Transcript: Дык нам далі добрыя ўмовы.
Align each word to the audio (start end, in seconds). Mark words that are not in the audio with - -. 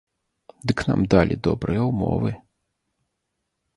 Дык 0.69 0.79
нам 0.89 1.01
далі 1.15 1.37
добрыя 1.49 1.81
ўмовы. 1.91 2.31